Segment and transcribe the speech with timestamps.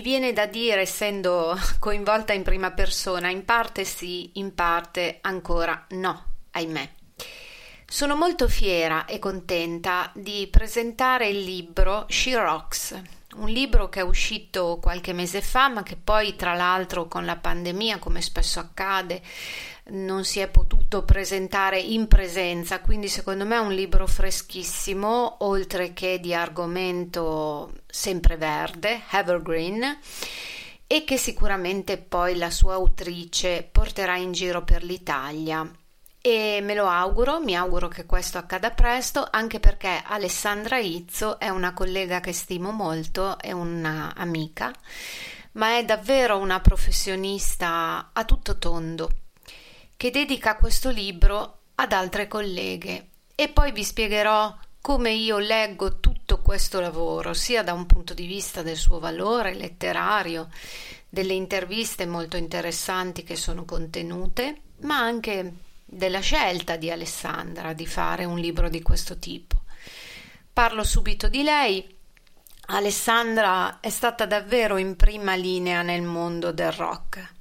[0.00, 6.24] Viene da dire, essendo coinvolta in prima persona, in parte sì, in parte ancora no,
[6.52, 6.88] ahimè.
[7.86, 12.98] Sono molto fiera e contenta di presentare il libro She Rocks,
[13.34, 17.36] un libro che è uscito qualche mese fa, ma che poi, tra l'altro, con la
[17.36, 19.20] pandemia, come spesso accade,
[19.90, 25.92] non si è potuto presentare in presenza, quindi secondo me è un libro freschissimo, oltre
[25.92, 29.98] che di argomento sempreverde, evergreen,
[30.86, 35.68] e che sicuramente poi la sua autrice porterà in giro per l'Italia.
[36.22, 41.48] E me lo auguro, mi auguro che questo accada presto, anche perché Alessandra Izzo è
[41.48, 44.72] una collega che stimo molto, è un'amica,
[45.52, 49.10] ma è davvero una professionista a tutto tondo
[50.00, 56.40] che dedica questo libro ad altre colleghe e poi vi spiegherò come io leggo tutto
[56.40, 60.48] questo lavoro, sia da un punto di vista del suo valore letterario,
[61.06, 65.52] delle interviste molto interessanti che sono contenute, ma anche
[65.84, 69.64] della scelta di Alessandra di fare un libro di questo tipo.
[70.50, 71.86] Parlo subito di lei.
[72.68, 77.38] Alessandra è stata davvero in prima linea nel mondo del rock.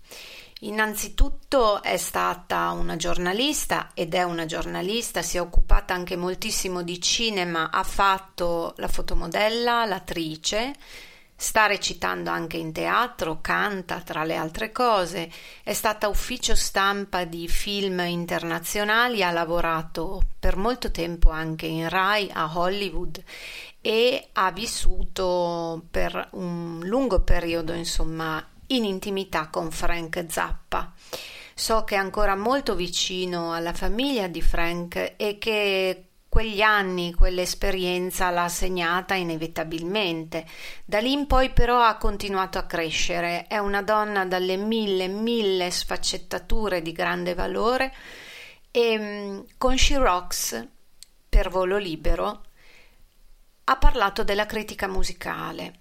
[0.64, 7.00] Innanzitutto è stata una giornalista ed è una giornalista, si è occupata anche moltissimo di
[7.00, 10.74] cinema, ha fatto la fotomodella, l'attrice,
[11.34, 15.32] sta recitando anche in teatro, canta tra le altre cose,
[15.64, 22.30] è stata ufficio stampa di film internazionali, ha lavorato per molto tempo anche in Rai
[22.34, 23.24] a Hollywood
[23.80, 30.94] e ha vissuto per un lungo periodo, insomma, in intimità con Frank Zappa.
[31.54, 38.30] So che è ancora molto vicino alla famiglia di Frank e che quegli anni, quell'esperienza
[38.30, 40.46] l'ha segnata inevitabilmente.
[40.86, 43.48] Da lì in poi però ha continuato a crescere.
[43.48, 47.94] È una donna dalle mille, mille sfaccettature di grande valore
[48.72, 50.68] e mm, con She Rocks,
[51.28, 52.44] per volo libero,
[53.66, 55.80] ha parlato della critica musicale.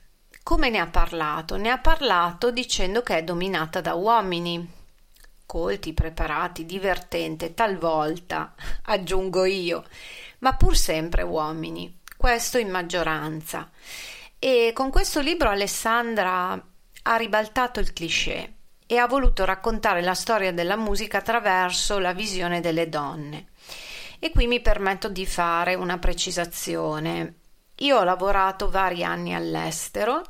[0.48, 1.58] Come ne ha parlato?
[1.58, 4.66] Ne ha parlato dicendo che è dominata da uomini,
[5.44, 8.54] colti, preparati, divertente, talvolta,
[8.88, 9.84] aggiungo io,
[10.38, 13.68] ma pur sempre uomini, questo in maggioranza.
[14.38, 18.54] E con questo libro Alessandra ha ribaltato il cliché
[18.86, 23.48] e ha voluto raccontare la storia della musica attraverso la visione delle donne.
[24.18, 27.34] E qui mi permetto di fare una precisazione.
[27.78, 30.22] Io ho lavorato vari anni all'estero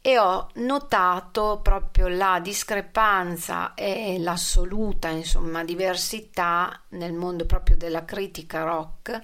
[0.00, 8.62] e ho notato proprio la discrepanza e l'assoluta insomma diversità nel mondo proprio della critica
[8.64, 9.22] rock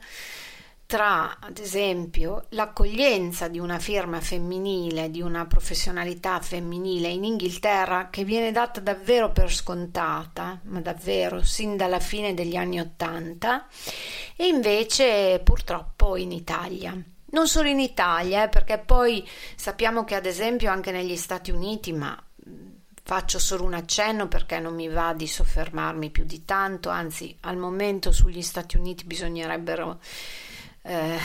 [0.91, 8.25] tra ad esempio l'accoglienza di una firma femminile, di una professionalità femminile in Inghilterra che
[8.25, 13.69] viene data davvero per scontata, ma davvero sin dalla fine degli anni Ottanta,
[14.35, 17.01] e invece purtroppo in Italia.
[17.33, 21.93] Non solo in Italia, eh, perché poi sappiamo che ad esempio anche negli Stati Uniti,
[21.93, 22.21] ma
[23.03, 27.57] faccio solo un accenno perché non mi va di soffermarmi più di tanto, anzi al
[27.57, 30.01] momento sugli Stati Uniti bisognerebbero
[30.83, 31.19] eh,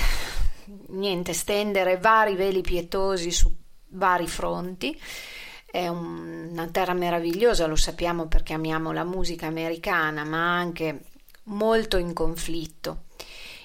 [0.89, 3.53] niente, stendere vari veli pietosi su
[3.89, 4.99] vari fronti.
[5.65, 11.01] È un, una terra meravigliosa, lo sappiamo perché amiamo la musica americana, ma anche
[11.43, 13.03] molto in conflitto.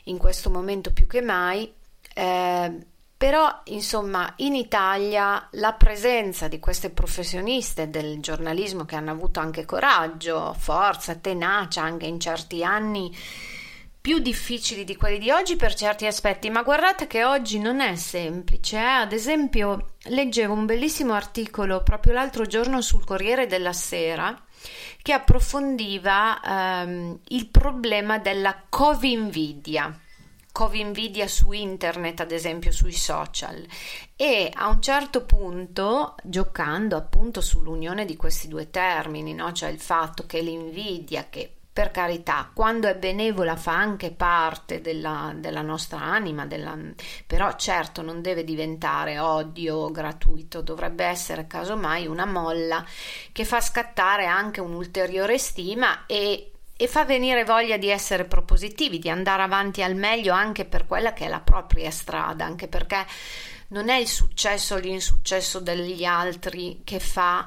[0.05, 1.73] In questo momento più che mai
[2.15, 2.87] eh,
[3.21, 9.67] però, insomma, in Italia la presenza di queste professioniste del giornalismo che hanno avuto anche
[9.67, 13.15] coraggio, forza, tenacia anche in certi anni
[14.01, 17.95] più difficili di quelli di oggi per certi aspetti, ma guardate che oggi non è
[17.97, 18.79] semplice.
[18.79, 18.81] Eh?
[18.81, 24.35] Ad esempio, leggevo un bellissimo articolo proprio l'altro giorno sul Corriere della Sera
[25.03, 29.95] che approfondiva ehm, il problema della covinvidia.
[30.61, 33.67] Covinvidia su internet, ad esempio sui social,
[34.15, 39.53] e a un certo punto, giocando appunto sull'unione di questi due termini, no?
[39.53, 45.33] cioè il fatto che l'invidia, che per carità, quando è benevola fa anche parte della,
[45.35, 46.77] della nostra anima, della,
[47.27, 52.85] però certo non deve diventare odio gratuito, dovrebbe essere casomai una molla
[53.33, 56.50] che fa scattare anche un'ulteriore stima e,
[56.81, 61.13] e fa venire voglia di essere propositivi, di andare avanti al meglio anche per quella
[61.13, 63.05] che è la propria strada, anche perché
[63.69, 67.47] non è il successo o l'insuccesso degli altri che fa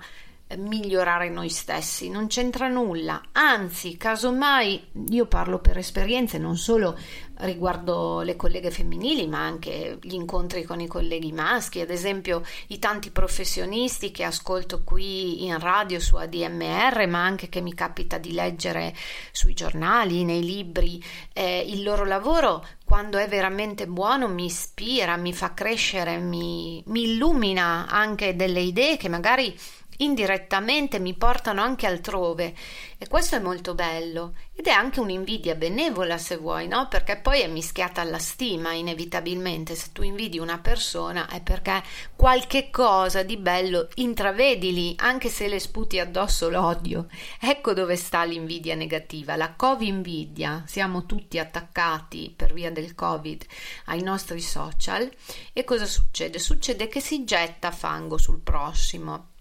[0.57, 6.97] migliorare noi stessi, non c'entra nulla, anzi, casomai io parlo per esperienze non solo
[7.38, 12.79] riguardo le colleghe femminili, ma anche gli incontri con i colleghi maschi, ad esempio i
[12.79, 18.33] tanti professionisti che ascolto qui in radio su ADMR, ma anche che mi capita di
[18.33, 18.95] leggere
[19.31, 21.03] sui giornali, nei libri,
[21.33, 27.13] eh, il loro lavoro quando è veramente buono mi ispira, mi fa crescere, mi, mi
[27.13, 29.57] illumina anche delle idee che magari
[29.97, 32.53] indirettamente mi portano anche altrove.
[32.97, 34.35] E questo è molto bello.
[34.55, 36.88] Ed è anche un'invidia benevola se vuoi, no?
[36.88, 41.81] Perché poi è mischiata alla stima inevitabilmente, se tu invidi una persona è perché
[42.15, 47.07] qualche cosa di bello intravedi lì, anche se le sputi addosso l'odio.
[47.39, 53.43] Ecco dove sta l'invidia negativa, la covid-invidia, siamo tutti attaccati per via del covid
[53.85, 55.12] ai nostri social.
[55.51, 56.39] E cosa succede?
[56.39, 59.31] Succede che si getta fango sul prossimo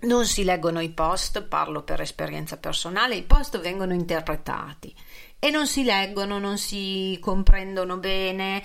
[0.00, 4.94] non si leggono i post, parlo per esperienza personale, i post vengono interpretati.
[5.38, 8.62] E non si leggono, non si comprendono bene.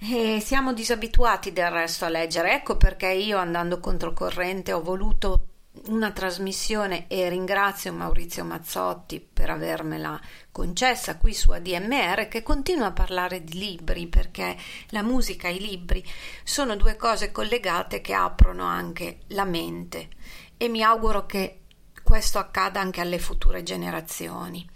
[0.00, 2.54] E siamo disabituati del resto a leggere.
[2.54, 5.46] Ecco perché io andando controcorrente ho voluto
[5.86, 10.20] una trasmissione e ringrazio Maurizio Mazzotti per avermela
[10.50, 14.54] concessa qui su ADMR che continua a parlare di libri perché
[14.88, 16.04] la musica e i libri
[16.44, 20.10] sono due cose collegate che aprono anche la mente
[20.56, 21.60] e mi auguro che
[22.02, 24.68] questo accada anche alle future generazioni.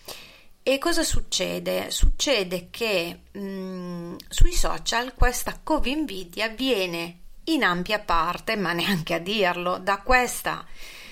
[0.63, 1.91] E cosa succede?
[1.91, 9.19] Succede che mh, mm, sui social questa covinvidia viene in ampia parte, ma neanche a
[9.19, 10.65] dirlo, da questa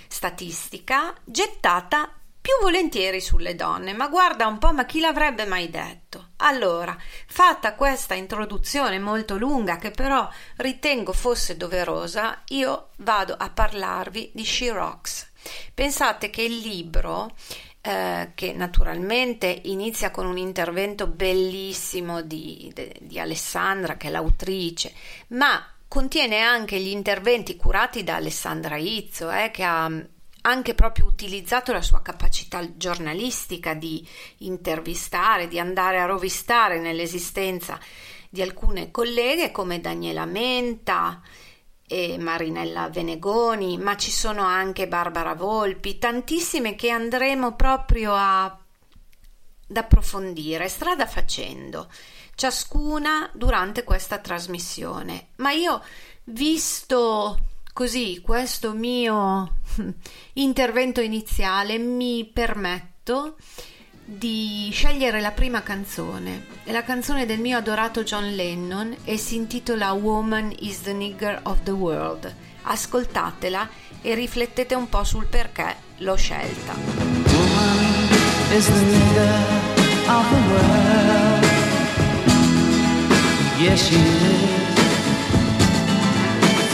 [0.08, 6.23] statistica gettata più volentieri sulle donne, ma guarda un po', ma chi l'avrebbe mai detto?
[6.38, 14.32] Allora, fatta questa introduzione molto lunga che però ritengo fosse doverosa, io vado a parlarvi
[14.34, 15.30] di She Rocks.
[15.72, 17.32] Pensate che il libro
[17.80, 24.92] eh, che naturalmente inizia con un intervento bellissimo di, di, di Alessandra, che è l'autrice,
[25.28, 29.88] ma contiene anche gli interventi curati da Alessandra Izzo, eh, che ha
[30.46, 34.06] anche proprio utilizzato la sua capacità giornalistica di
[34.38, 37.78] intervistare, di andare a rovistare nell'esistenza
[38.28, 41.22] di alcune colleghe come Daniela Menta
[41.86, 49.76] e Marinella Venegoni, ma ci sono anche Barbara Volpi, tantissime che andremo proprio a, ad
[49.76, 51.90] approfondire strada facendo,
[52.34, 55.28] ciascuna durante questa trasmissione.
[55.36, 55.82] Ma io,
[56.24, 57.38] visto
[57.74, 59.56] Così questo mio
[60.34, 63.34] intervento iniziale mi permetto
[64.04, 66.46] di scegliere la prima canzone.
[66.62, 71.40] È la canzone del mio adorato John Lennon e si intitola Woman is the Nigger
[71.42, 72.32] of the World.
[72.62, 73.68] Ascoltatela
[74.00, 76.74] e riflettete un po' sul perché l'ho scelta.
[76.74, 78.08] Woman
[78.52, 79.34] is the nigger
[80.06, 81.44] of the world.
[83.58, 84.63] Yes, she is.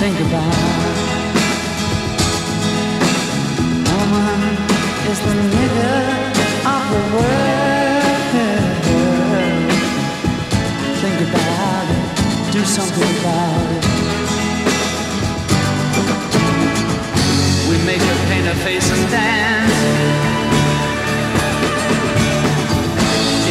[0.01, 0.57] Think about.
[3.93, 4.41] Woman
[5.13, 6.01] is the nigger
[6.75, 8.33] of the world.
[11.03, 12.07] Think about it,
[12.51, 13.85] do something about it.
[17.69, 19.81] We make her paint her face and dance.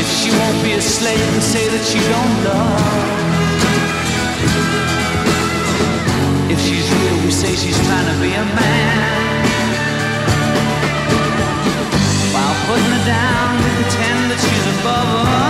[0.02, 3.10] If she won't be a slave and say that she don't love.
[6.52, 9.46] If she's real, we say she's trying to be a man.
[12.34, 15.49] While putting her down, we pretend that she's above us.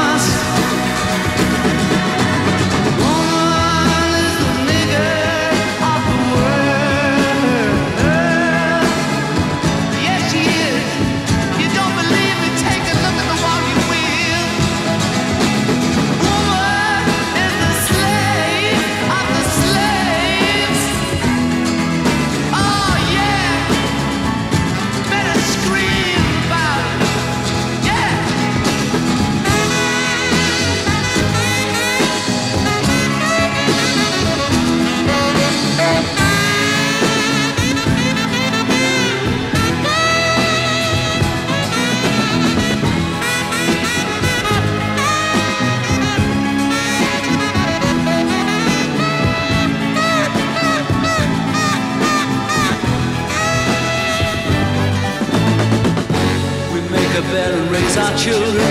[58.19, 58.67] Children.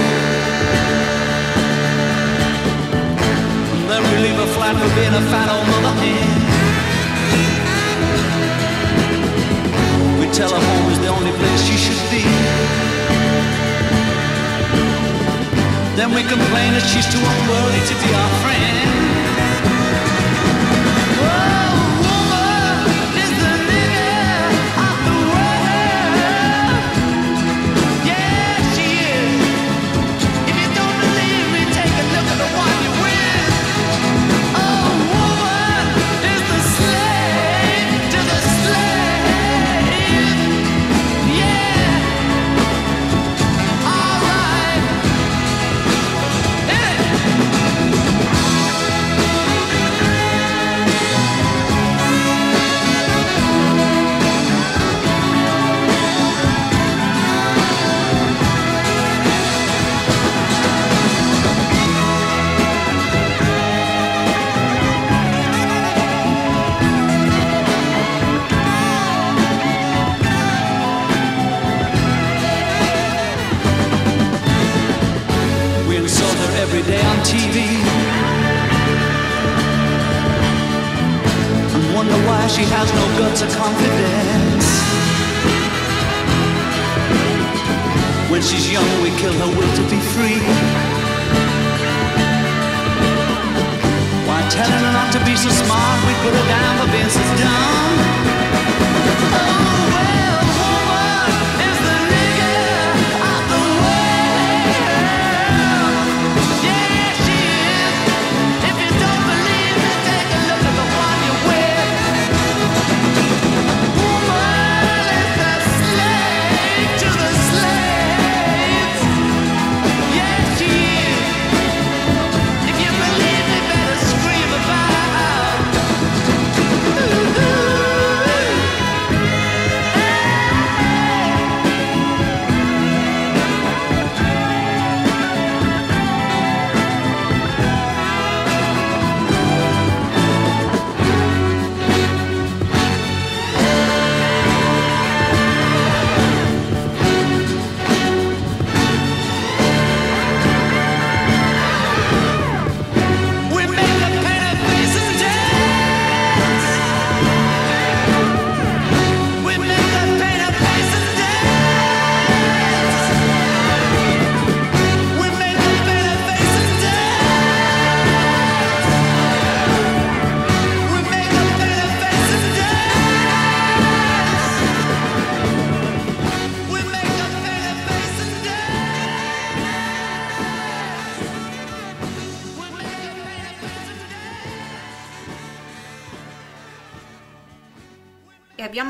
[3.88, 6.38] Then we leave a flat for being a fat old mother hen.
[10.21, 12.25] We tell her home is the only place she should be.
[15.97, 19.18] Then we complain that she's too unworthy to be our friend.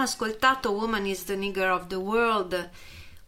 [0.08, 2.70] Ascoltato Woman is the Nigger of the World,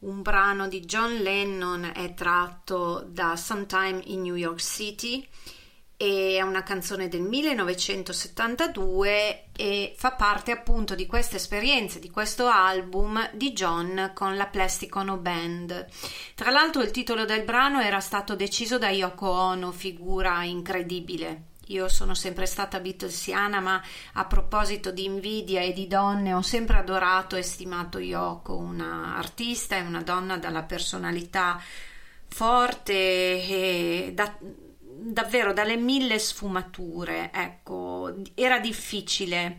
[0.00, 5.28] un brano di John Lennon, è tratto da Sometime in New York City
[5.94, 13.28] è una canzone del 1972 e fa parte appunto di questa esperienza, di questo album
[13.34, 15.86] di John con la Plastic Ono Band.
[16.34, 21.88] Tra l'altro il titolo del brano era stato deciso da Yoko Ono, figura incredibile io
[21.88, 23.82] sono sempre stata Beatlesiana, ma
[24.14, 29.76] a proposito di invidia e di donne, ho sempre adorato e stimato Yoko, una artista
[29.76, 31.60] e una donna dalla personalità
[32.28, 37.30] forte e da, davvero dalle mille sfumature.
[37.32, 39.58] Ecco, era difficile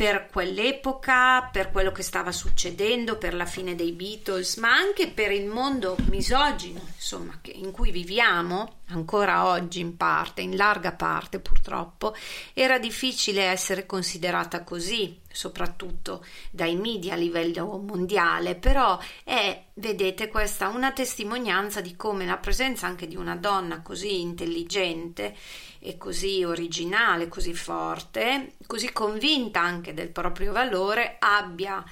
[0.00, 5.30] per quell'epoca, per quello che stava succedendo, per la fine dei Beatles, ma anche per
[5.30, 12.14] il mondo misogino, insomma, in cui viviamo ancora oggi in parte, in larga parte purtroppo,
[12.54, 20.68] era difficile essere considerata così, soprattutto dai media a livello mondiale, però è, vedete, questa
[20.68, 25.36] una testimonianza di come la presenza anche di una donna così intelligente
[25.80, 31.82] e così originale, così forte, così convinta anche del proprio valore, abbia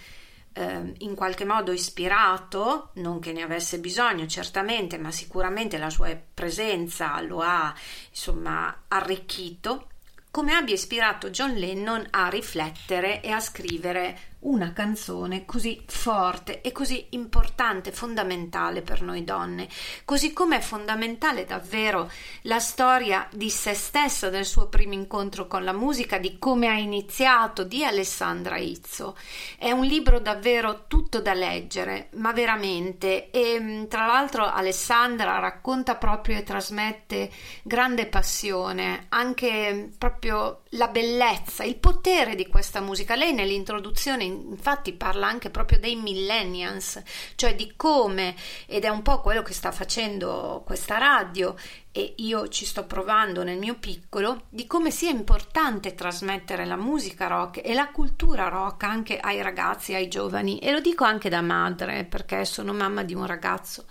[0.52, 6.16] eh, in qualche modo ispirato, non che ne avesse bisogno certamente, ma sicuramente la sua
[6.34, 7.74] presenza lo ha
[8.10, 9.88] insomma arricchito,
[10.30, 16.70] come abbia ispirato John Lennon a riflettere e a scrivere una canzone così forte e
[16.70, 19.68] così importante, fondamentale per noi donne,
[20.04, 22.10] così come è fondamentale davvero
[22.42, 26.76] la storia di se stessa, del suo primo incontro con la musica, di come ha
[26.76, 29.16] iniziato, di Alessandra Izzo.
[29.58, 35.96] È un libro davvero tutto da leggere, ma veramente, e mm, tra l'altro Alessandra racconta
[35.96, 37.30] proprio e trasmette
[37.62, 43.14] grande passione, anche proprio la bellezza, il potere di questa musica.
[43.14, 47.00] Lei nell'introduzione infatti parla anche proprio dei millennials,
[47.36, 48.34] cioè di come,
[48.66, 51.54] ed è un po' quello che sta facendo questa radio
[51.90, 57.26] e io ci sto provando nel mio piccolo, di come sia importante trasmettere la musica
[57.26, 61.40] rock e la cultura rock anche ai ragazzi, ai giovani e lo dico anche da
[61.40, 63.86] madre perché sono mamma di un ragazzo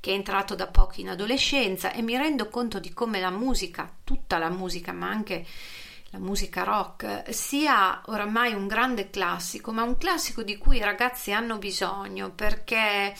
[0.00, 3.88] che è entrato da poco in adolescenza e mi rendo conto di come la musica,
[4.02, 5.46] tutta la musica, ma anche
[6.12, 11.32] la musica rock sia oramai un grande classico, ma un classico di cui i ragazzi
[11.32, 13.14] hanno bisogno perché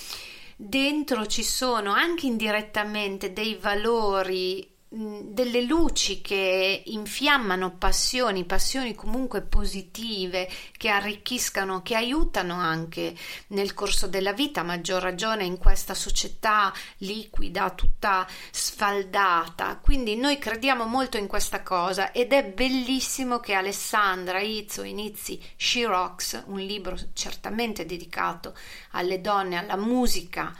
[0.57, 10.47] dentro ci sono anche indirettamente dei valori delle luci che infiammano passioni, passioni comunque positive,
[10.77, 13.17] che arricchiscano, che aiutano anche
[13.49, 19.79] nel corso della vita, a maggior ragione in questa società liquida, tutta sfaldata.
[19.79, 25.87] Quindi noi crediamo molto in questa cosa ed è bellissimo che Alessandra Izzo inizi She
[25.87, 28.55] Rocks, un libro certamente dedicato
[28.91, 30.55] alle donne, alla musica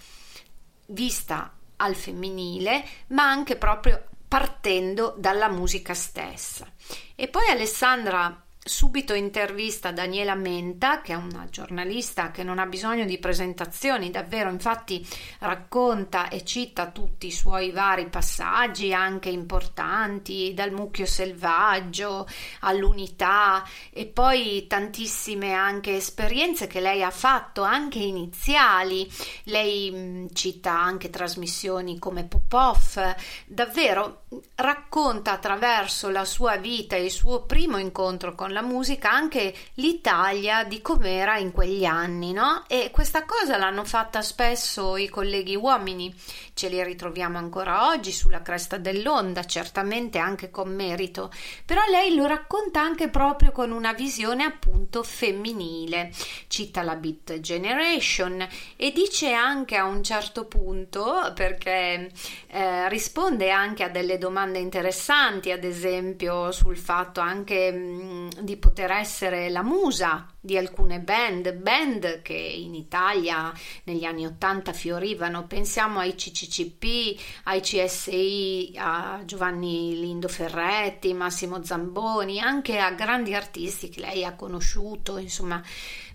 [0.87, 6.67] vista al femminile, ma anche proprio partendo dalla musica stessa.
[7.15, 13.05] E poi Alessandra subito intervista Daniela Menta, che è una giornalista che non ha bisogno
[13.05, 15.05] di presentazioni, davvero, infatti
[15.41, 22.29] racconta e cita tutti i suoi vari passaggi, anche importanti, dal mucchio selvaggio
[22.61, 29.11] all'unità e poi tantissime anche esperienze che lei ha fatto, anche iniziali.
[29.45, 33.01] Lei mh, cita anche trasmissioni come Pop-Off,
[33.45, 34.23] davvero
[34.55, 40.65] racconta attraverso la sua vita e il suo primo incontro con la musica anche l'Italia
[40.65, 42.65] di com'era in quegli anni, no?
[42.69, 46.15] E questa cosa l'hanno fatta spesso i colleghi uomini,
[46.55, 51.33] ce li ritroviamo ancora oggi sulla cresta dell'onda, certamente anche con merito,
[51.65, 56.13] però lei lo racconta anche proprio con una visione appunto femminile.
[56.47, 62.11] Cita la Beat Generation e dice anche a un certo punto, perché
[62.49, 68.91] eh, risponde anche a delle domande interessanti, ad esempio sul fatto anche mh, di poter
[68.91, 73.53] essere la musa di alcune band, band che in Italia
[73.85, 82.41] negli anni 80 fiorivano, pensiamo ai CCCP, ai CSI, a Giovanni Lindo Ferretti, Massimo Zamboni,
[82.41, 85.63] anche a grandi artisti che lei ha conosciuto, insomma,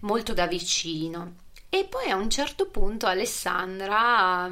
[0.01, 1.45] molto da vicino.
[1.69, 4.49] E poi a un certo punto Alessandra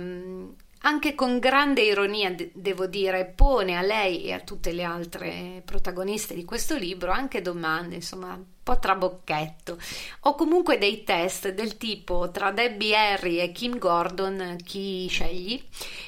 [0.86, 6.36] anche con grande ironia, devo dire, pone a lei e a tutte le altre protagoniste
[6.36, 9.80] di questo libro anche domande, insomma, un po' trabocchetto,
[10.22, 15.62] o comunque dei test del tipo tra Debbie Harry e Kim Gordon chi scegli?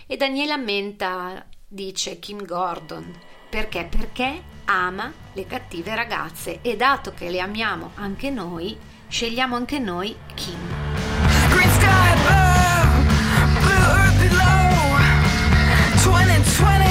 [0.06, 3.12] E Daniela Menta dice Kim Gordon.
[3.50, 3.88] Perché?
[3.90, 10.16] Perché ama le cattive ragazze e dato che le amiamo anche noi, scegliamo anche noi
[10.36, 10.60] Kim.
[11.50, 13.06] Green sky above,
[13.60, 14.67] blue earth below.
[16.58, 16.87] 20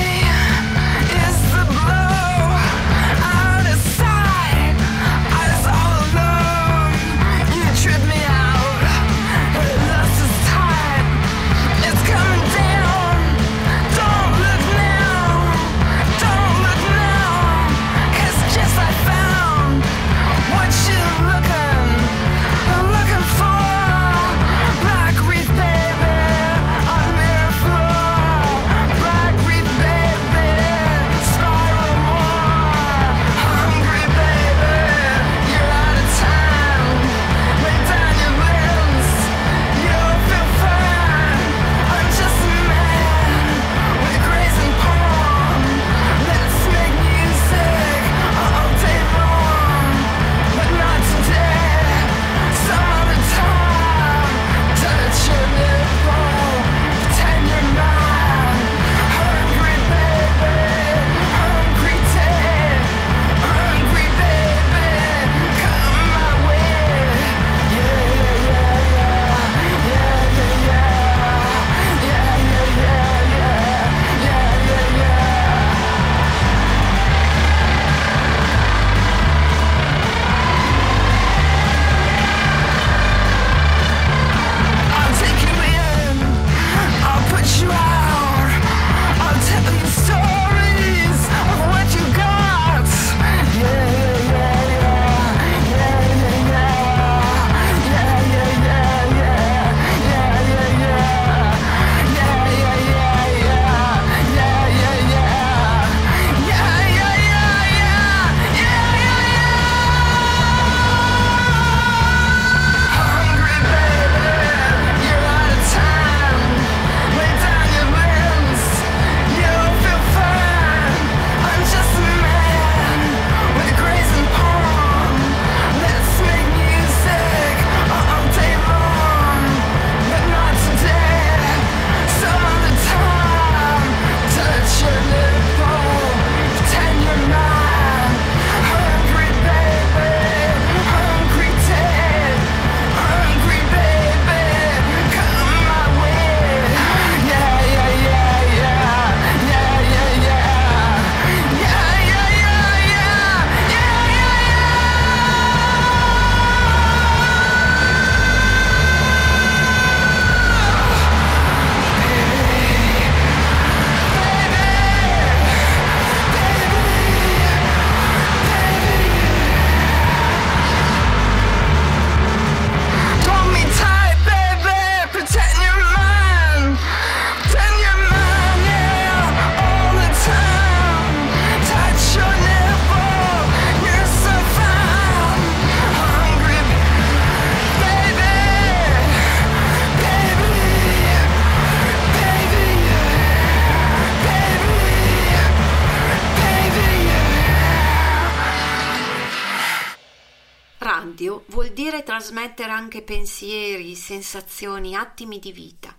[202.97, 205.95] anche pensieri, sensazioni, attimi di vita.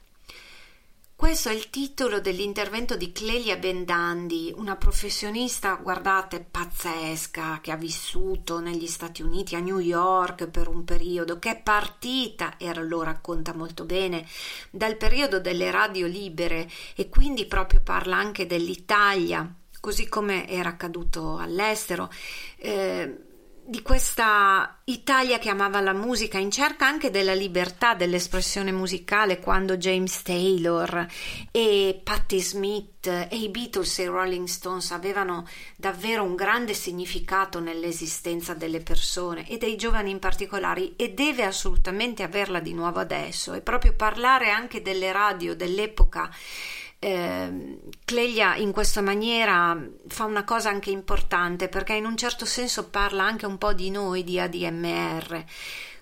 [1.16, 8.60] Questo è il titolo dell'intervento di Clelia Bendandi, una professionista, guardate, pazzesca, che ha vissuto
[8.60, 13.54] negli Stati Uniti, a New York per un periodo, che è partita, e lo racconta
[13.54, 14.26] molto bene,
[14.72, 21.38] dal periodo delle radio libere e quindi proprio parla anche dell'Italia, così come era accaduto
[21.38, 22.10] all'estero.
[22.58, 23.26] Eh,
[23.70, 29.76] di questa Italia che amava la musica in cerca anche della libertà dell'espressione musicale quando
[29.76, 31.06] James Taylor
[31.52, 37.60] e Patti Smith e i Beatles e i Rolling Stones avevano davvero un grande significato
[37.60, 43.54] nell'esistenza delle persone e dei giovani in particolare e deve assolutamente averla di nuovo adesso.
[43.54, 46.32] E proprio parlare anche delle radio dell'epoca
[47.00, 52.90] eh, Cleglia in questa maniera fa una cosa anche importante perché in un certo senso
[52.90, 55.46] parla anche un po' di noi di ADMR.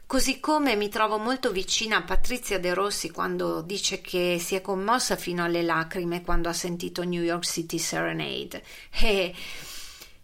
[0.08, 4.62] Così come mi trovo molto vicina a Patrizia De Rossi quando dice che si è
[4.62, 8.64] commossa fino alle lacrime quando ha sentito New York City Serenade.
[9.02, 9.34] E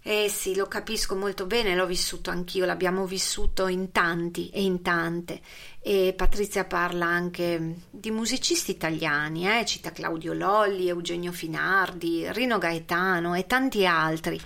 [0.04, 4.82] eh sì, lo capisco molto bene, l'ho vissuto anch'io, l'abbiamo vissuto in tanti e in
[4.82, 5.42] tante.
[5.80, 9.64] E Patrizia parla anche di musicisti italiani, eh?
[9.64, 14.42] cita Claudio Lolli, Eugenio Finardi, Rino Gaetano e tanti altri.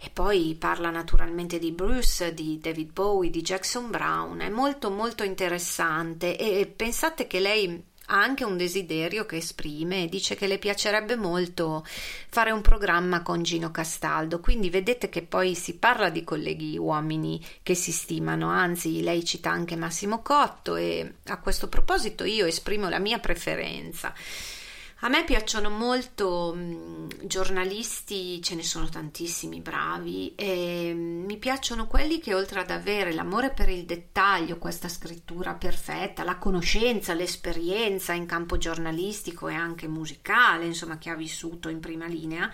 [0.00, 4.40] E poi parla naturalmente di Bruce, di David Bowie, di Jackson Brown.
[4.40, 10.34] È molto molto interessante e pensate che lei ha anche un desiderio che esprime dice
[10.34, 11.84] che le piacerebbe molto
[12.28, 14.40] fare un programma con Gino Castaldo.
[14.40, 19.50] Quindi vedete che poi si parla di colleghi uomini che si stimano, anzi lei cita
[19.50, 24.14] anche Massimo Cotto e a questo proposito io esprimo la mia preferenza.
[25.02, 31.36] A me piacciono molto mh, mm, giornalisti, ce ne sono tantissimi bravi, e mh, mi
[31.36, 37.14] piacciono quelli che oltre ad avere l'amore per il dettaglio, questa scrittura perfetta, la conoscenza,
[37.14, 42.52] l'esperienza in campo giornalistico e anche musicale, insomma, che ha vissuto in prima linea,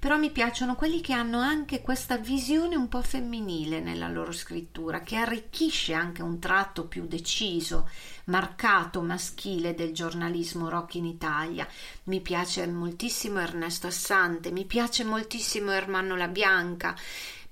[0.00, 5.02] però mi piacciono quelli che hanno anche questa visione un po' femminile nella loro scrittura,
[5.02, 7.88] che arricchisce anche un tratto più deciso
[8.26, 11.66] marcato maschile del giornalismo rock in Italia.
[12.04, 16.96] Mi piace moltissimo Ernesto Assante, mi piace moltissimo Ermanno La Bianca,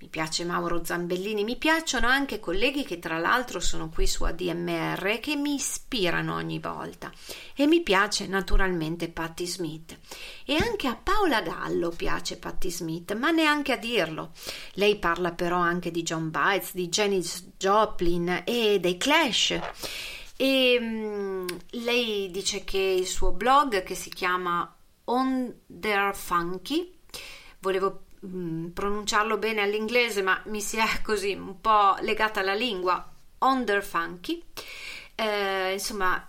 [0.02, 5.06] mi piace Mauro Zambellini, mi piacciono anche colleghi che tra l'altro sono qui su ADMR
[5.06, 7.12] e che mi ispirano ogni volta.
[7.54, 9.96] E mi piace naturalmente Patti Smith.
[10.44, 14.32] E anche a Paola Gallo piace Patti Smith, ma neanche a dirlo.
[14.72, 19.60] Lei parla però anche di John Bites, di Janis Joplin e dei Clash
[20.42, 24.74] e um, lei dice che il suo blog che si chiama
[25.04, 26.98] On Their Funky
[27.60, 33.08] volevo um, pronunciarlo bene all'inglese ma mi si è così un po' legata alla lingua.
[33.38, 34.42] On Their Funky
[35.14, 36.28] eh, insomma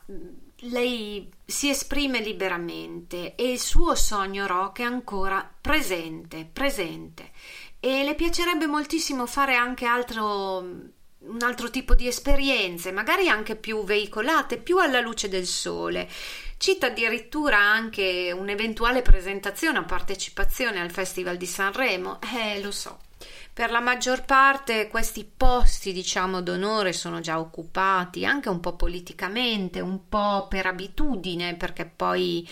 [0.57, 7.31] lei si esprime liberamente e il suo sogno rock è ancora presente, presente.
[7.79, 10.63] E le piacerebbe moltissimo fare anche altro
[11.25, 16.09] un altro tipo di esperienze, magari anche più veicolate, più alla luce del sole.
[16.57, 22.19] Cita addirittura anche un'eventuale presentazione o partecipazione al Festival di Sanremo.
[22.21, 22.99] Eh, lo so.
[23.53, 29.79] Per la maggior parte questi posti, diciamo, d'onore sono già occupati, anche un po' politicamente,
[29.79, 32.49] un po' per abitudine, perché poi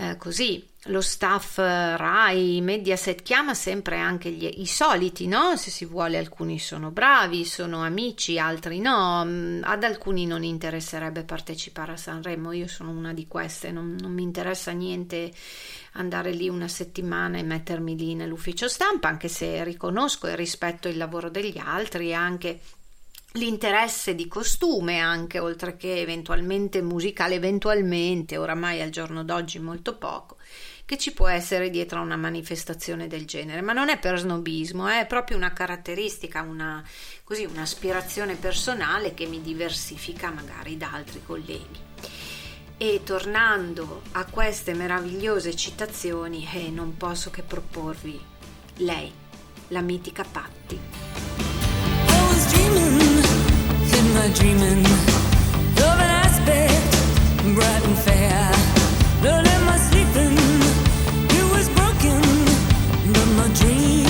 [0.00, 5.54] eh, così lo staff Rai, Mediaset chiama sempre anche gli, i soliti, no?
[5.56, 9.22] Se si vuole, alcuni sono bravi, sono amici, altri no.
[9.26, 14.12] Mm, ad alcuni non interesserebbe partecipare a Sanremo, io sono una di queste, non, non
[14.12, 15.30] mi interessa niente
[15.92, 20.96] andare lì una settimana e mettermi lì nell'ufficio stampa, anche se riconosco e rispetto il
[20.96, 22.58] lavoro degli altri e anche
[23.34, 30.36] l'interesse di costume anche oltre che eventualmente musicale eventualmente oramai al giorno d'oggi molto poco
[30.84, 34.88] che ci può essere dietro a una manifestazione del genere, ma non è per snobismo,
[34.88, 36.82] è proprio una caratteristica, una,
[37.22, 41.78] così, un'aspirazione personale che mi diversifica magari da altri colleghi.
[42.76, 48.20] E tornando a queste meravigliose citazioni, eh, non posso che proporvi
[48.78, 49.12] lei,
[49.68, 50.80] la mitica Patti.
[52.50, 52.99] Dreaming, in
[54.14, 54.84] my dreaming,
[55.98, 58.50] an aspect bright and fair.
[59.22, 60.40] In my sleeping.
[63.12, 64.09] the power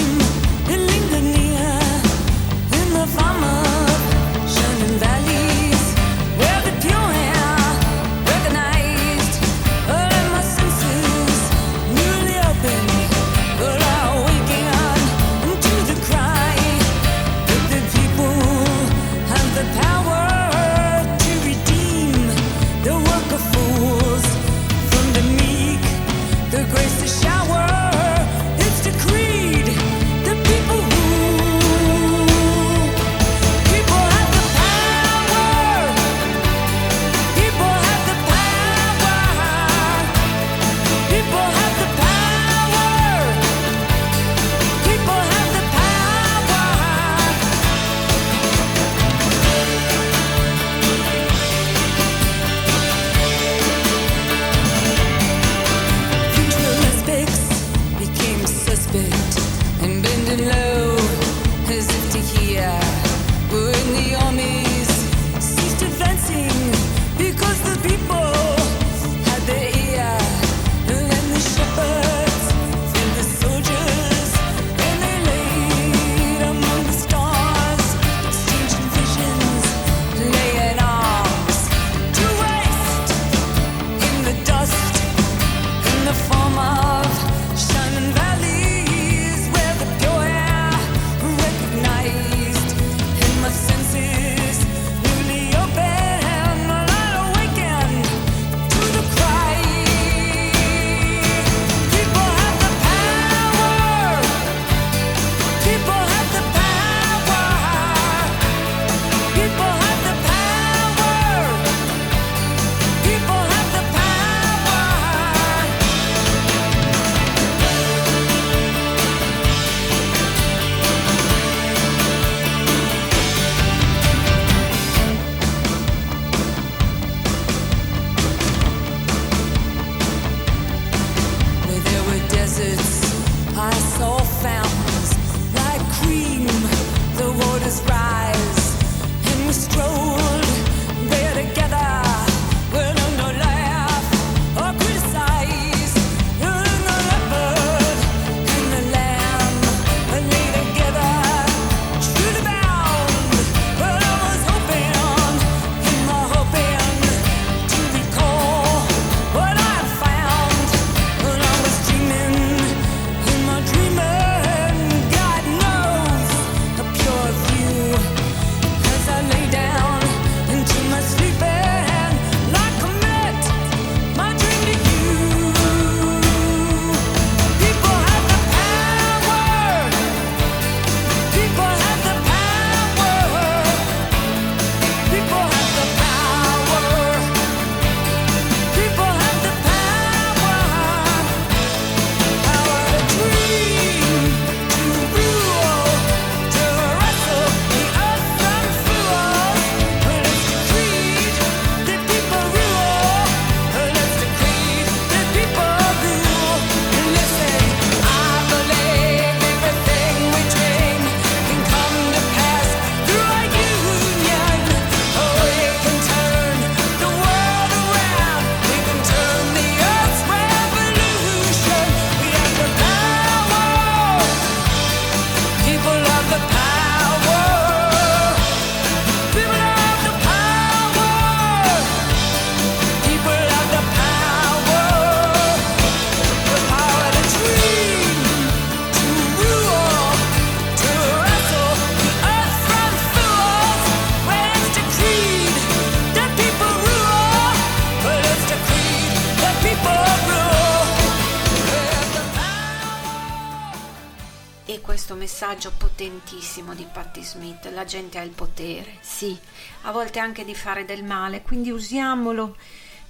[255.11, 259.37] questo messaggio potentissimo di Patti Smith, la gente ha il potere, sì,
[259.83, 262.57] a volte anche di fare del male, quindi usiamolo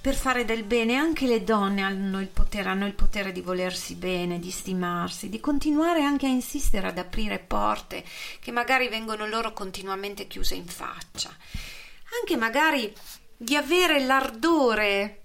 [0.01, 0.95] per fare del bene.
[0.95, 5.39] Anche le donne hanno il potere, hanno il potere di volersi bene, di stimarsi, di
[5.39, 8.03] continuare anche a insistere ad aprire porte
[8.39, 11.29] che magari vengono loro continuamente chiuse in faccia.
[12.19, 12.91] Anche magari
[13.37, 15.20] di avere l'ardore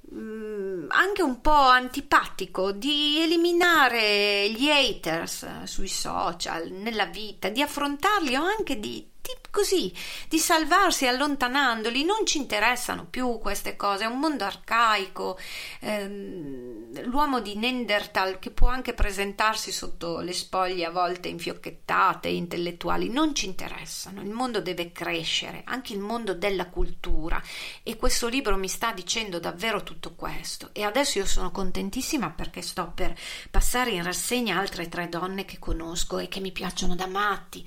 [0.88, 8.42] anche un po' antipatico di eliminare gli haters sui social, nella vita, di affrontarli o
[8.44, 9.06] anche di
[9.56, 9.90] così,
[10.28, 12.04] di salvarsi allontanandoli.
[12.04, 15.38] Non ci interessano più queste cose, è un mondo arcaico.
[15.80, 23.08] Ehm, l'uomo di Neanderthal che può anche presentarsi sotto le spoglie a volte infiocchettate, intellettuali,
[23.08, 24.20] non ci interessano.
[24.20, 27.42] Il mondo deve crescere, anche il mondo della cultura.
[27.82, 30.68] E questo libro mi sta dicendo davvero tutto questo.
[30.74, 33.16] E adesso io sono contentissima perché sto per
[33.50, 37.66] passare in rassegna altre tre donne che conosco e che mi piacciono da matti.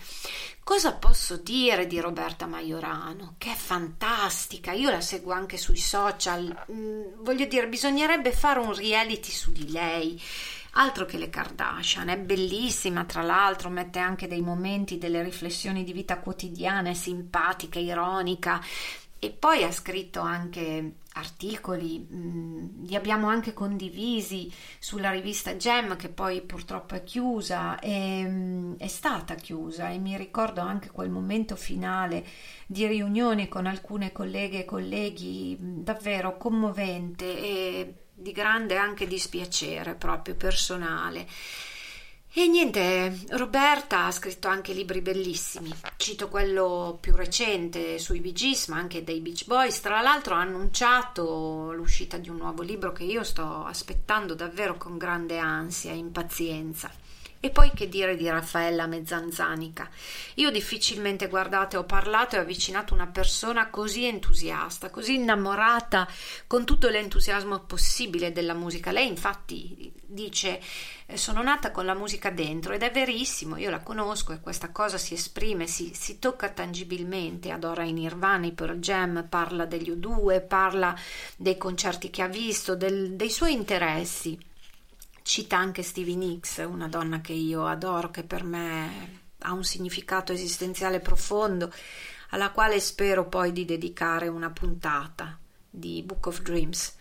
[0.69, 3.35] Cosa posso dire di Roberta Maiorano?
[3.37, 6.65] Che è fantastica, io la seguo anche sui social.
[6.71, 10.21] Mm, voglio dire, bisognerebbe fare un reality su di lei.
[10.73, 15.93] Altro che le Kardashian, è bellissima tra l'altro, mette anche dei momenti, delle riflessioni di
[15.93, 18.61] vita quotidiana, è simpatica, ironica,
[19.19, 26.07] e poi ha scritto anche articoli, mm, li abbiamo anche condivisi sulla rivista Gem che
[26.07, 31.55] poi purtroppo è chiusa, e, mm, è stata chiusa e mi ricordo anche quel momento
[31.57, 32.25] finale
[32.65, 39.95] di riunione con alcune colleghe e colleghi mm, davvero commovente e di grande anche dispiacere
[39.95, 41.27] proprio personale.
[42.39, 45.75] E niente, Roberta ha scritto anche libri bellissimi.
[45.97, 49.81] Cito quello più recente sui Bee Gees, ma anche dei Beach Boys.
[49.81, 54.97] Tra l'altro ha annunciato l'uscita di un nuovo libro che io sto aspettando davvero con
[54.97, 56.89] grande ansia e impazienza.
[57.41, 59.89] E poi che dire di Raffaella Mezzanzanica?
[60.35, 66.05] Io difficilmente, guardate, ho parlato e avvicinato una persona così entusiasta, così innamorata,
[66.47, 68.91] con tutto l'entusiasmo possibile della musica.
[68.91, 70.59] Lei infatti dice
[71.05, 74.71] eh, sono nata con la musica dentro ed è verissimo, io la conosco e questa
[74.71, 79.89] cosa si esprime, si, si tocca tangibilmente, adora i Nirvana, i Pearl Jam, parla degli
[79.89, 80.93] U2, parla
[81.37, 84.37] dei concerti che ha visto, del, dei suoi interessi
[85.29, 90.31] Cita anche Stevie Nicks, una donna che io adoro, che per me ha un significato
[90.31, 91.71] esistenziale profondo,
[92.29, 95.37] alla quale spero poi di dedicare una puntata
[95.69, 96.95] di Book of Dreams.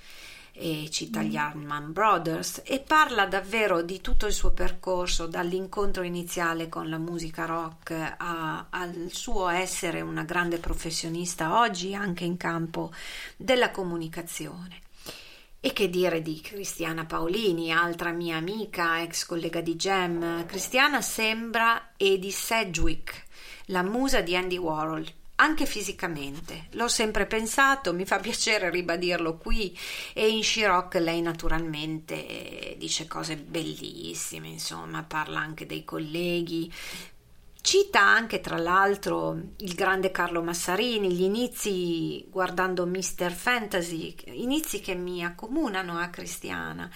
[0.53, 6.69] E cita gli Harman Brothers e parla davvero di tutto il suo percorso, dall'incontro iniziale
[6.69, 12.93] con la musica rock a, al suo essere una grande professionista oggi anche in campo
[13.39, 14.83] della comunicazione.
[15.61, 20.47] E che dire di Cristiana Paolini, altra mia amica, ex collega di Gem.
[20.47, 23.25] Cristiana sembra Edie Sedgwick,
[23.67, 25.05] la musa di Andy Warhol,
[25.35, 26.69] anche fisicamente.
[26.73, 29.77] L'ho sempre pensato, mi fa piacere ribadirlo qui
[30.15, 36.73] e in Shirock lei naturalmente dice cose bellissime, insomma, parla anche dei colleghi,
[37.61, 43.31] Cita anche tra l'altro il grande Carlo Massarini, gli inizi guardando Mr.
[43.31, 46.91] Fantasy, inizi che mi accomunano a Cristiana.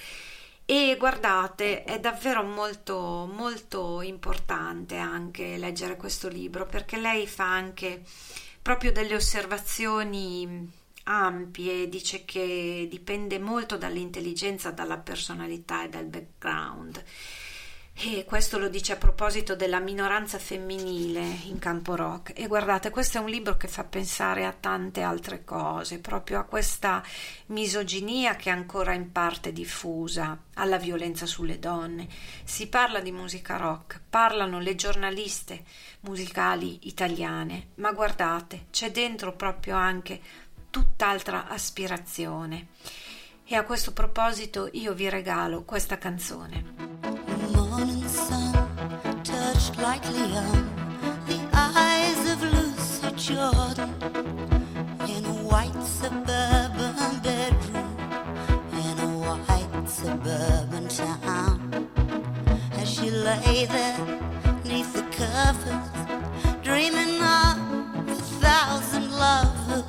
[0.65, 8.03] E guardate, è davvero molto molto importante anche leggere questo libro perché lei fa anche
[8.63, 10.71] proprio delle osservazioni
[11.05, 17.03] ampie, dice che dipende molto dall'intelligenza, dalla personalità e dal background.
[17.95, 22.33] E questo lo dice a proposito della minoranza femminile in campo rock.
[22.35, 26.45] E guardate, questo è un libro che fa pensare a tante altre cose, proprio a
[26.45, 27.03] questa
[27.47, 32.09] misoginia che è ancora in parte diffusa, alla violenza sulle donne.
[32.45, 35.63] Si parla di musica rock, parlano le giornaliste
[36.01, 40.21] musicali italiane, ma guardate, c'è dentro proprio anche
[40.71, 42.69] tutt'altra aspirazione.
[43.45, 47.22] E a questo proposito io vi regalo questa canzone.
[49.83, 50.71] Morning sun touched lightly on
[51.27, 53.95] the eyes of Lucy Jordan
[55.09, 57.97] in a white suburban bedroom
[58.73, 61.89] in a white suburban town.
[62.73, 63.99] As she lay there
[64.65, 67.59] neath the covers, dreaming of
[68.09, 69.85] a thousand lovers,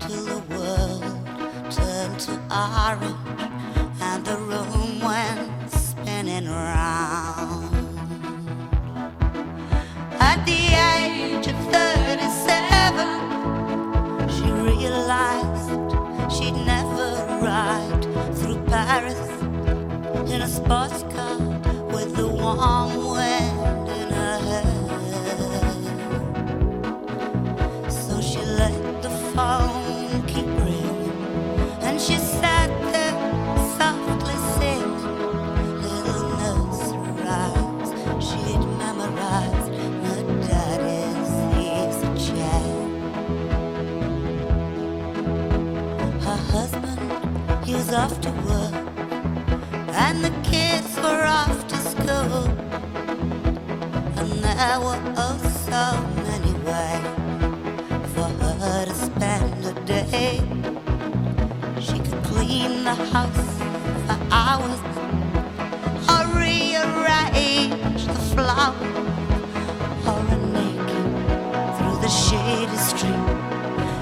[0.00, 3.27] till the world turned to orange
[18.88, 19.20] Paris
[20.32, 21.36] in a sports car
[21.92, 24.76] with the warm wind in her hair.
[27.90, 31.12] So she let the phone keep ringing,
[31.82, 33.16] and she sat there
[33.76, 34.96] softly singing
[35.82, 37.90] little nursery rhymes
[38.26, 39.68] she'd memorized.
[40.06, 41.32] Her daddy's
[42.08, 42.64] a chair.
[46.26, 47.00] Her husband,
[47.66, 48.37] he was off to
[54.58, 55.38] were oh
[55.70, 55.84] so
[56.26, 57.06] many ways
[58.12, 58.28] for
[58.58, 60.40] her to spend a day.
[61.80, 63.50] She could clean the house
[64.06, 64.80] for hours
[66.12, 69.06] or rearrange the flowers
[70.10, 71.06] or a naked
[71.76, 73.28] through the shady street,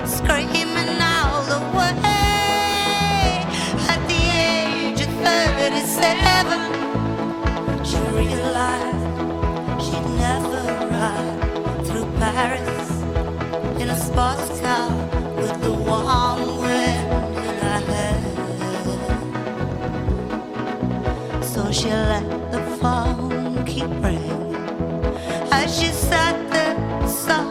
[0.09, 3.45] screaming all the way.
[3.93, 8.96] At the age of 37, she realized
[14.17, 14.89] sports car
[15.37, 18.19] with the warm wind in her hair.
[21.43, 24.55] So she let the phone keep ringing
[25.53, 27.46] as she sat there softly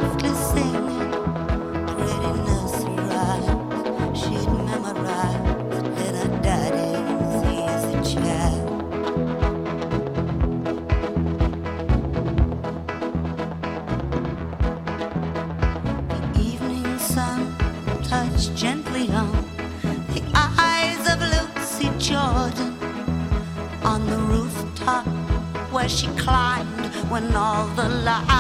[25.96, 28.35] she climbed when all the laughter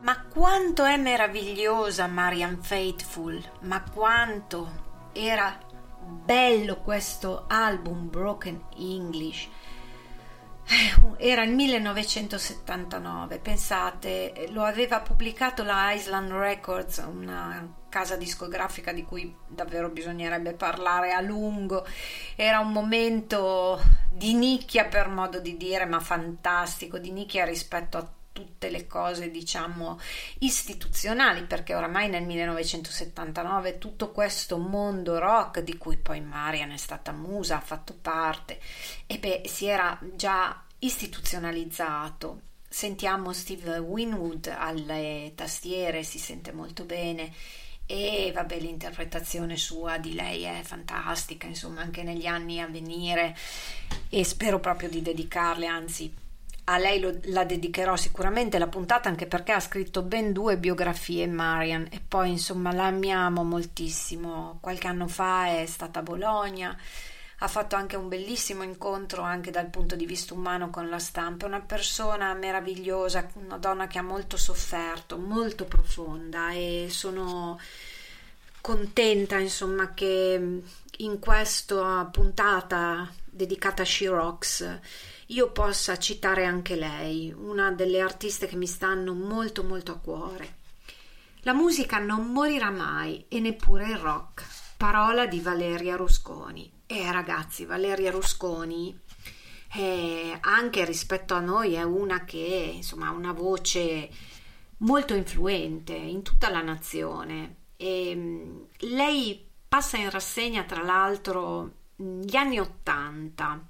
[0.00, 4.70] Ma quanto è meravigliosa Marian Faithful, ma quanto
[5.12, 5.58] era
[6.00, 9.48] bello questo album Broken English.
[10.64, 19.04] Eh, Era il 1979, pensate, lo aveva pubblicato la Island Records, una casa discografica di
[19.04, 21.86] cui davvero bisognerebbe parlare a lungo.
[22.34, 23.78] Era un momento
[24.10, 29.30] di nicchia per modo di dire, ma fantastico, di nicchia rispetto a tutte le cose
[29.30, 30.00] diciamo
[30.38, 37.12] istituzionali perché oramai nel 1979 tutto questo mondo rock di cui poi Marian è stata
[37.12, 38.58] musa, ha fatto parte
[39.06, 42.40] e beh si era già istituzionalizzato
[42.72, 47.30] sentiamo Steve Winwood alle tastiere si sente molto bene
[47.86, 53.36] e vabbè l'interpretazione sua di lei è fantastica insomma anche negli anni a venire.
[54.08, 56.12] E spero proprio di dedicarle anzi
[56.64, 61.26] a lei lo- la dedicherò sicuramente la puntata anche perché ha scritto ben due biografie
[61.26, 61.88] Marian.
[61.90, 64.58] E poi insomma la amiamo moltissimo.
[64.60, 66.76] Qualche anno fa è stata a Bologna
[67.42, 71.44] ha fatto anche un bellissimo incontro anche dal punto di vista umano con la stampa,
[71.44, 77.58] una persona meravigliosa, una donna che ha molto sofferto, molto profonda e sono
[78.60, 80.62] contenta insomma che
[80.98, 84.78] in questa puntata dedicata a She Rocks
[85.26, 90.60] io possa citare anche lei, una delle artiste che mi stanno molto molto a cuore.
[91.40, 94.44] La musica non morirà mai e neppure il rock.
[94.76, 96.81] Parola di Valeria Rusconi.
[96.94, 98.94] E ragazzi, Valeria Rusconi
[99.76, 104.10] eh, anche rispetto a noi è una che insomma ha una voce
[104.78, 107.56] molto influente in tutta la nazione.
[107.78, 113.66] E, mh, lei passa in rassegna tra l'altro gli anni Ottanta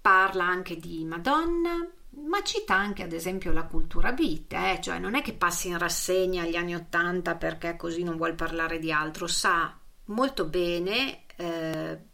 [0.00, 1.84] parla anche di Madonna,
[2.28, 4.78] ma cita anche ad esempio la cultura beat, eh?
[4.80, 8.78] cioè non è che passi in rassegna gli anni Ottanta perché così non vuol parlare
[8.78, 12.10] di altro, sa molto bene eh,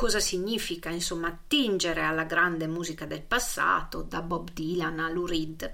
[0.00, 5.70] cosa significa insomma attingere alla grande musica del passato, da Bob Dylan a Lou Reed.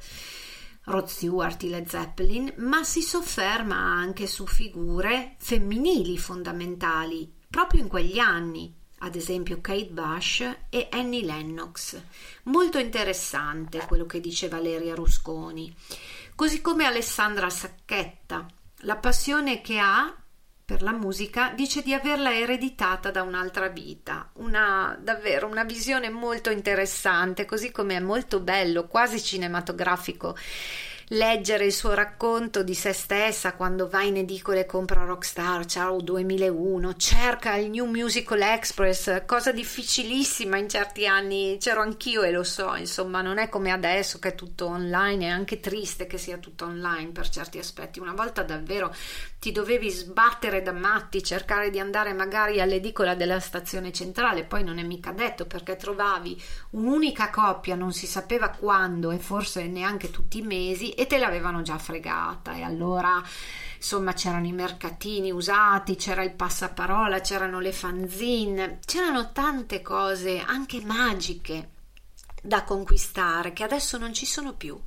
[0.87, 8.19] Rod Stewart, Led Zeppelin, ma si sofferma anche su figure femminili fondamentali proprio in quegli
[8.19, 11.97] anni, ad esempio Kate Bush e Annie Lennox.
[12.47, 15.73] Molto interessante quello che dice Valeria Rusconi.
[16.35, 18.45] Così come Alessandra Sacchetta,
[18.79, 20.13] la passione che ha
[20.67, 26.51] per la musica dice di averla ereditata da un'altra vita, una davvero una visione molto
[26.51, 30.37] interessante, così come è molto bello, quasi cinematografico
[31.11, 36.01] leggere il suo racconto di se stessa quando va in edicola e compra Rockstar, ciao
[36.01, 42.43] 2001, cerca il New Musical Express, cosa difficilissima in certi anni, c'ero anch'io e lo
[42.43, 46.39] so, insomma non è come adesso che è tutto online, è anche triste che sia
[46.39, 48.93] tutto online per certi aspetti, una volta davvero
[49.39, 54.79] ti dovevi sbattere da matti, cercare di andare magari all'edicola della stazione centrale, poi non
[54.79, 60.39] è mica detto perché trovavi un'unica coppia, non si sapeva quando e forse neanche tutti
[60.39, 62.55] i mesi e te l'avevano già fregata.
[62.55, 63.23] E allora
[63.77, 70.81] insomma c'erano i mercatini usati, c'era il passaparola, c'erano le fanzine, c'erano tante cose anche
[70.81, 71.71] magiche
[72.43, 74.81] da conquistare che adesso non ci sono più.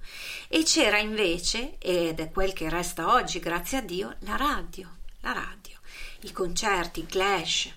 [0.48, 5.34] E c'era invece ed è quel che resta oggi grazie a Dio la radio la
[5.34, 5.78] radio
[6.22, 7.72] i concerti i clash.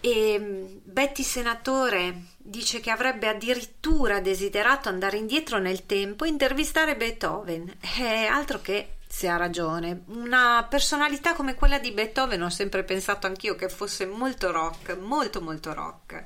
[0.00, 6.96] E mm, Betty Senatore dice che avrebbe addirittura desiderato andare indietro nel tempo e intervistare
[6.96, 7.76] Beethoven.
[7.78, 10.02] È altro che se ha ragione.
[10.06, 15.40] Una personalità come quella di Beethoven ho sempre pensato anch'io che fosse molto rock, molto
[15.40, 16.24] molto rock.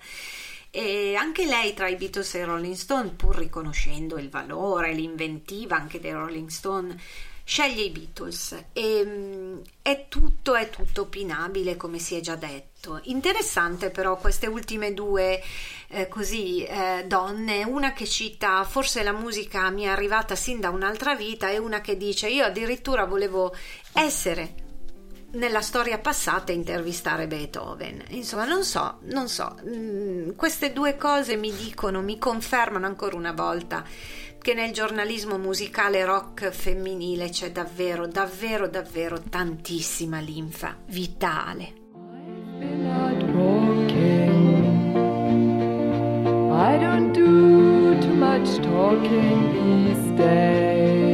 [0.74, 5.76] E anche lei tra i Beatles e i Rolling Stone, pur riconoscendo il valore, l'inventiva
[5.76, 6.98] anche dei Rolling Stone,
[7.44, 13.00] sceglie i Beatles e mm, è tutto, è tutto opinabile come si è già detto.
[13.04, 15.42] Interessante però queste ultime due
[15.88, 20.70] eh, così eh, donne, una che cita forse la musica mi è arrivata sin da
[20.70, 23.54] un'altra vita e una che dice io addirittura volevo
[23.92, 24.61] essere
[25.32, 28.02] nella storia passata intervistare Beethoven.
[28.08, 33.32] Insomma, non so, non so, mm, queste due cose mi dicono, mi confermano ancora una
[33.32, 33.84] volta
[34.40, 41.80] che nel giornalismo musicale rock femminile c'è davvero, davvero, davvero tantissima linfa vitale.
[46.54, 51.11] I don't do too much talking these days.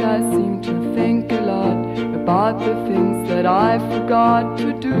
[0.00, 4.94] I seem to think a lot about the things that I forgot to do.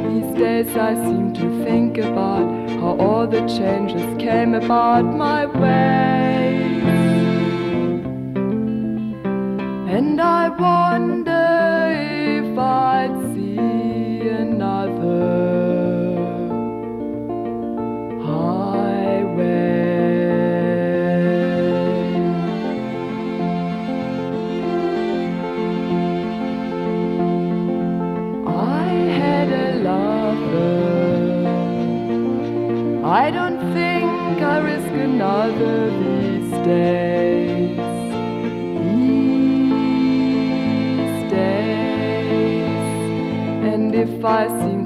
[0.07, 6.82] These days I seem to think about how all the changes came about my way.
[9.95, 11.45] And I wonder
[12.39, 13.33] if I'd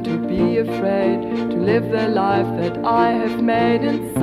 [0.07, 3.81] to be afraid to live the life that I have made.
[3.81, 4.13] In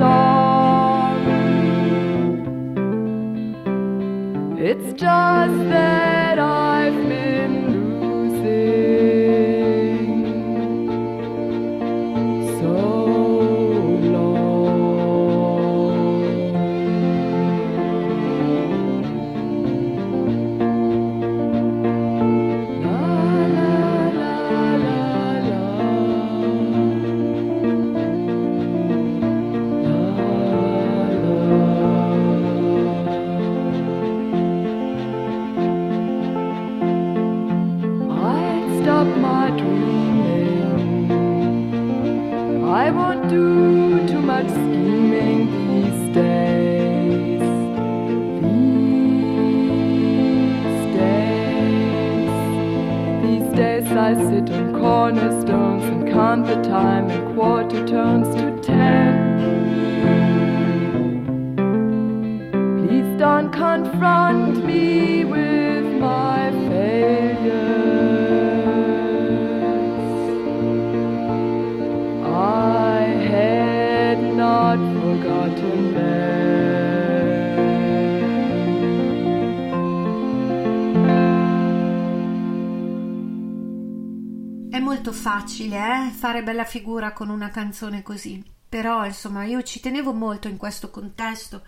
[86.35, 88.43] fare bella figura con una canzone così.
[88.67, 91.63] Però, insomma, io ci tenevo molto in questo contesto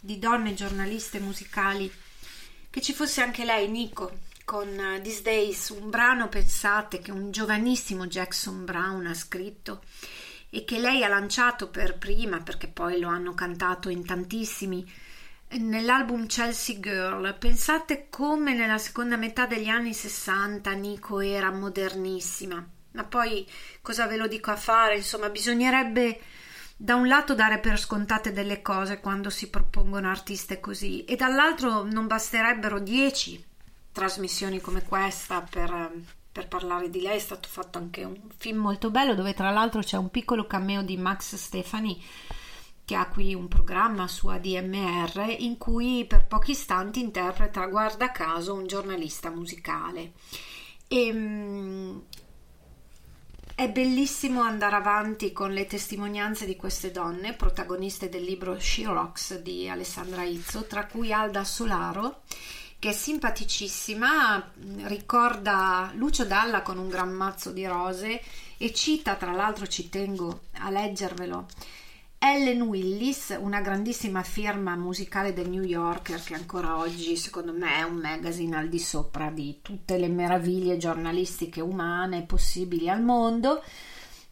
[0.00, 1.90] di donne giornaliste musicali
[2.70, 7.30] che ci fosse anche lei, Nico, con uh, These Days, un brano, pensate, che un
[7.30, 9.82] giovanissimo Jackson Brown ha scritto
[10.50, 14.84] e che lei ha lanciato per prima, perché poi lo hanno cantato in tantissimi,
[15.50, 17.36] nell'album Chelsea Girl.
[17.38, 22.76] Pensate come nella seconda metà degli anni 60 Nico era modernissima.
[22.92, 23.46] Ma poi
[23.82, 24.96] cosa ve lo dico a fare?
[24.96, 26.20] Insomma, bisognerebbe
[26.76, 31.82] da un lato dare per scontate delle cose quando si propongono artiste così e dall'altro
[31.82, 33.44] non basterebbero dieci
[33.90, 35.90] trasmissioni come questa per,
[36.30, 37.16] per parlare di lei.
[37.16, 40.82] È stato fatto anche un film molto bello dove tra l'altro c'è un piccolo cameo
[40.82, 42.00] di Max Stefani
[42.84, 48.54] che ha qui un programma su ADMR in cui per pochi istanti interpreta, guarda caso,
[48.54, 50.12] un giornalista musicale.
[50.88, 52.02] E, ehm,
[53.58, 59.40] è bellissimo andare avanti con le testimonianze di queste donne, protagoniste del libro She Rocks
[59.40, 62.20] di Alessandra Izzo, tra cui Alda Solaro,
[62.78, 64.52] che è simpaticissima,
[64.84, 68.22] ricorda Lucio Dalla con un gran mazzo di rose
[68.58, 71.48] e cita, tra l'altro ci tengo a leggervelo,
[72.20, 77.82] Ellen Willis, una grandissima firma musicale del New Yorker che ancora oggi secondo me è
[77.82, 83.62] un magazine al di sopra di tutte le meraviglie giornalistiche umane possibili al mondo,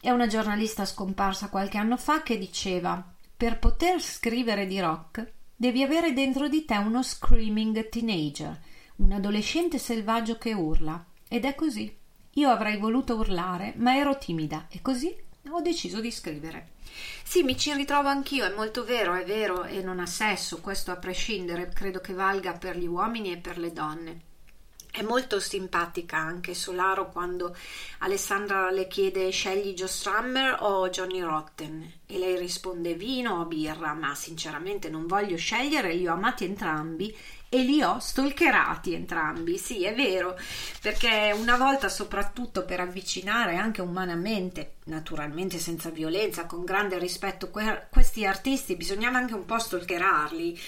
[0.01, 3.01] è una giornalista scomparsa qualche anno fa che diceva
[3.37, 8.59] per poter scrivere di rock devi avere dentro di te uno screaming teenager,
[8.97, 11.03] un adolescente selvaggio che urla.
[11.29, 11.95] Ed è così.
[12.33, 15.15] Io avrei voluto urlare, ma ero timida e così
[15.49, 16.75] ho deciso di scrivere.
[17.23, 20.91] Sì, mi ci ritrovo anch'io, è molto vero, è vero e non ha sesso, questo
[20.91, 24.26] a prescindere, credo che valga per gli uomini e per le donne.
[24.97, 27.55] È molto simpatica anche Solaro quando
[27.99, 33.93] Alessandra le chiede scegli Joe Strummer o Johnny Rotten e lei risponde vino o birra,
[33.93, 37.15] ma sinceramente non voglio scegliere, li ho amati entrambi
[37.47, 39.59] e li ho stalkerati entrambi.
[39.59, 40.35] Sì, è vero,
[40.81, 47.85] perché una volta soprattutto per avvicinare anche umanamente, naturalmente senza violenza, con grande rispetto que-
[47.91, 50.59] questi artisti, bisognava anche un po' stalkerarli.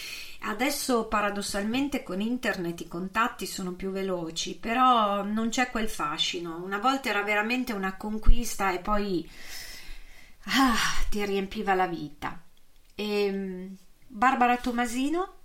[0.41, 6.63] Adesso paradossalmente con internet i contatti sono più veloci, però non c'è quel fascino.
[6.63, 9.29] Una volta era veramente una conquista e poi
[10.45, 10.75] ah,
[11.09, 12.41] ti riempiva la vita.
[12.95, 13.77] E ehm,
[14.07, 15.35] Barbara Tomasino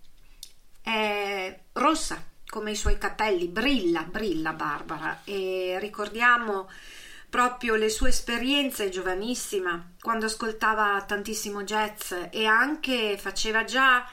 [0.80, 6.70] è rossa come i suoi capelli, brilla, brilla Barbara e ricordiamo
[7.28, 14.07] proprio le sue esperienze giovanissima quando ascoltava tantissimo jazz e anche faceva già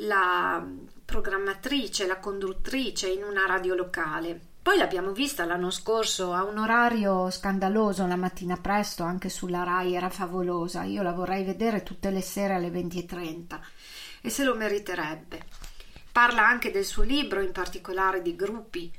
[0.00, 0.64] la
[1.04, 4.48] programmatrice, la conduttrice in una radio locale.
[4.62, 9.94] Poi l'abbiamo vista l'anno scorso a un orario scandaloso la mattina presto, anche sulla RAI,
[9.94, 10.84] era favolosa.
[10.84, 13.60] Io la vorrei vedere tutte le sere alle 20.30
[14.22, 15.42] e se lo meriterebbe.
[16.12, 18.92] Parla anche del suo libro, in particolare di gruppi.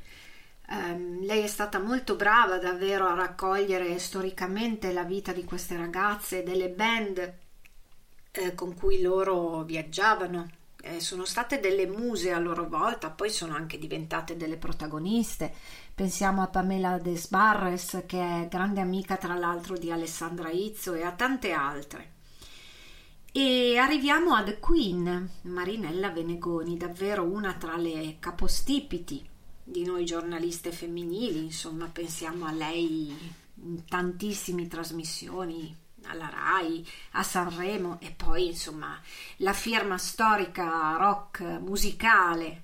[0.69, 6.43] Um, lei è stata molto brava davvero a raccogliere storicamente la vita di queste ragazze,
[6.43, 7.33] delle band
[8.31, 10.59] eh, con cui loro viaggiavano.
[10.84, 15.53] Eh, sono state delle muse a loro volta, poi sono anche diventate delle protagoniste.
[15.93, 21.11] Pensiamo a Pamela Desbarres, che è grande amica tra l'altro di Alessandra Izzo, e a
[21.11, 22.13] tante altre.
[23.32, 29.29] E arriviamo a The Queen, Marinella Venegoni, davvero una tra le capostipiti
[29.63, 33.15] di noi giornaliste femminili, insomma, pensiamo a lei
[33.63, 35.77] in tantissime trasmissioni,
[36.12, 38.99] alla RAI, a Sanremo e poi, insomma,
[39.38, 42.64] la firma storica rock musicale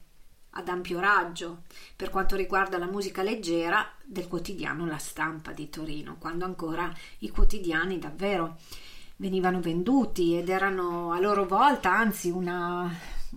[0.52, 1.64] ad ampio raggio
[1.96, 7.30] per quanto riguarda la musica leggera del quotidiano La Stampa di Torino, quando ancora i
[7.30, 8.58] quotidiani davvero
[9.18, 12.90] venivano venduti ed erano a loro volta anzi una,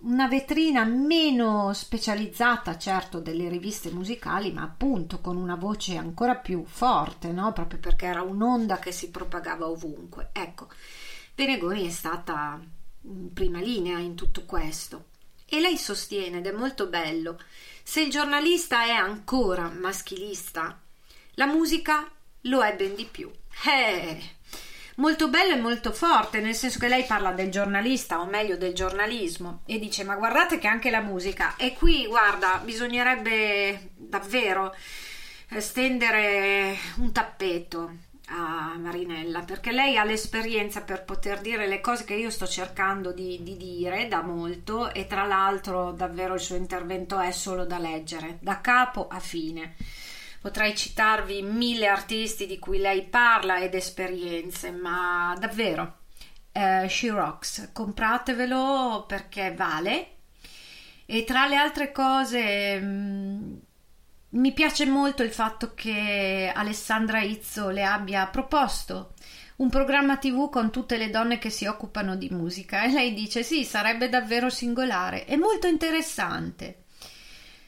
[0.03, 6.63] una vetrina meno specializzata certo delle riviste musicali ma appunto con una voce ancora più
[6.65, 7.51] forte no?
[7.51, 10.29] proprio perché era un'onda che si propagava ovunque.
[10.31, 10.67] Ecco
[11.35, 12.59] Venegoni è stata
[13.03, 15.05] in prima linea in tutto questo.
[15.45, 17.39] E lei sostiene ed è molto bello
[17.83, 20.79] se il giornalista è ancora maschilista
[21.35, 22.09] la musica
[22.41, 23.31] lo è ben di più.
[23.65, 24.39] Eh
[25.01, 28.73] molto bello e molto forte, nel senso che lei parla del giornalista, o meglio del
[28.73, 31.55] giornalismo, e dice: Ma guardate che anche la musica.
[31.57, 34.73] E qui, guarda, bisognerebbe davvero
[35.49, 42.05] eh, stendere un tappeto a Marinella perché lei ha l'esperienza per poter dire le cose
[42.05, 46.55] che io sto cercando di, di, dire da molto e tra l'altro davvero il suo
[46.55, 49.75] intervento è solo da leggere da capo a fine
[50.41, 55.99] Potrei citarvi mille artisti di cui lei parla ed esperienze, ma davvero,
[56.51, 60.15] eh, She Rocks, compratevelo perché vale.
[61.05, 63.53] E tra le altre cose, mm,
[64.29, 69.13] mi piace molto il fatto che Alessandra Izzo le abbia proposto
[69.57, 72.83] un programma tv con tutte le donne che si occupano di musica.
[72.83, 75.27] E lei dice sì, sarebbe davvero singolare.
[75.27, 76.85] E molto interessante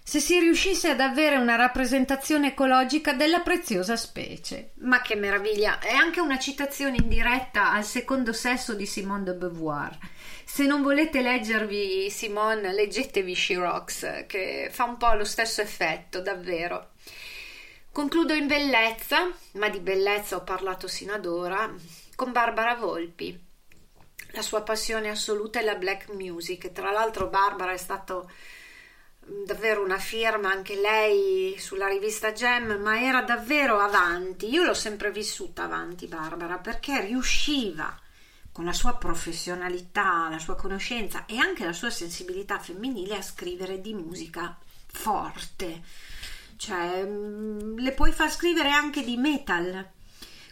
[0.04, 4.74] se si riuscisse ad avere una rappresentazione ecologica della preziosa specie.
[4.80, 5.80] Ma che meraviglia!
[5.80, 9.98] È anche una citazione in diretta al secondo sesso di Simone de Beauvoir.
[10.44, 16.22] Se non volete leggervi Simone, leggetevi She Rocks, che fa un po' lo stesso effetto,
[16.22, 16.92] davvero.
[17.92, 21.74] Concludo in bellezza, ma di bellezza ho parlato sino ad ora,
[22.16, 23.40] con Barbara Volpi.
[24.32, 26.72] La sua passione assoluta è la black music.
[26.72, 28.30] Tra l'altro Barbara è stato
[29.46, 34.50] davvero una firma anche lei sulla rivista Gem, ma era davvero avanti.
[34.50, 37.98] Io l'ho sempre vissuta avanti Barbara perché riusciva
[38.52, 43.82] con la sua professionalità, la sua conoscenza e anche la sua sensibilità femminile a scrivere
[43.82, 44.56] di musica
[44.86, 45.82] forte.
[46.56, 49.90] Cioè, mm, le puoi far scrivere anche di metal,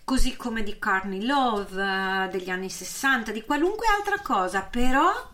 [0.03, 5.29] così come di Carney Love eh, degli anni 60, di qualunque altra cosa, però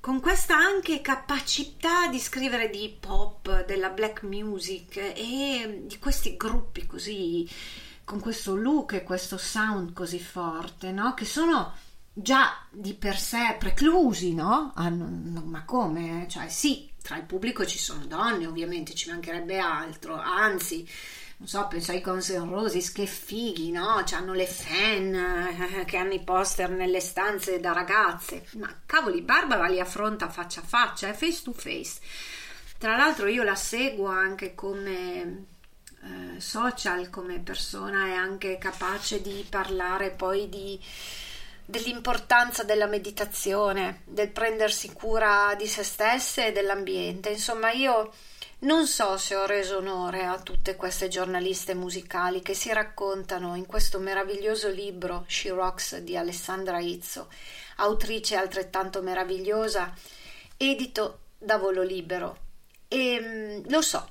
[0.00, 6.86] con questa anche capacità di scrivere di pop, della black music e di questi gruppi
[6.86, 7.48] così,
[8.04, 11.14] con questo look e questo sound così forte, no?
[11.14, 11.74] Che sono
[12.12, 14.72] già di per sé preclusi, no?
[14.74, 16.26] Ah, no ma come?
[16.28, 20.88] Cioè sì, tra il pubblico ci sono donne, ovviamente ci mancherebbe altro, anzi
[21.38, 24.02] non so, penso ai Guns N' Roses, che fighi, no?
[24.10, 28.44] Hanno le fan eh, che hanno i poster nelle stanze da ragazze.
[28.54, 32.00] Ma cavoli, Barbara li affronta faccia a faccia, è face to face.
[32.76, 35.46] Tra l'altro io la seguo anche come
[36.02, 40.80] eh, social, come persona, è anche capace di parlare poi di
[41.64, 47.28] dell'importanza della meditazione, del prendersi cura di se stesse e dell'ambiente.
[47.28, 48.10] Insomma, io
[48.60, 53.66] non so se ho reso onore a tutte queste giornaliste musicali che si raccontano in
[53.66, 57.28] questo meraviglioso libro She Rocks di Alessandra Izzo,
[57.76, 59.94] autrice altrettanto meravigliosa,
[60.56, 62.46] edito da Volo Libero.
[62.88, 64.08] E mm, lo so,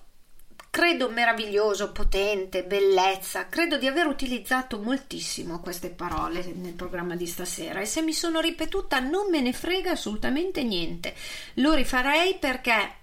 [0.69, 3.47] credo meraviglioso, potente, bellezza.
[3.47, 8.39] Credo di aver utilizzato moltissimo queste parole nel programma di stasera e se mi sono
[8.39, 11.15] ripetuta non me ne frega assolutamente niente.
[11.55, 12.96] Lo rifarei perché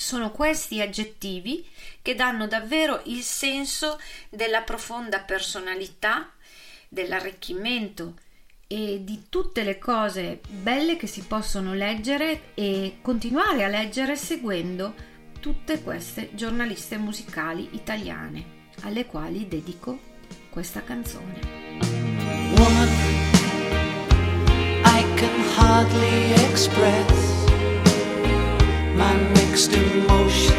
[0.00, 1.68] sono questi aggettivi
[2.00, 3.98] che danno davvero il senso
[4.30, 6.30] della profonda personalità,
[6.88, 8.14] dell'arricchimento
[8.68, 14.94] e di tutte le cose belle che si possono leggere e continuare a leggere seguendo
[15.40, 19.98] tutte queste giornaliste musicali italiane alle quali dedico
[20.48, 21.40] questa canzone.
[22.56, 22.88] Woman,
[24.84, 27.46] I can hardly express
[28.94, 30.57] my next emotion.